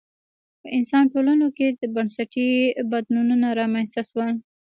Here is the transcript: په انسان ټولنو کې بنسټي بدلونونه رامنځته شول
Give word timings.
په 0.61 0.67
انسان 0.77 1.03
ټولنو 1.13 1.47
کې 1.57 1.67
بنسټي 1.95 2.49
بدلونونه 2.91 3.47
رامنځته 3.59 4.01
شول 4.09 4.29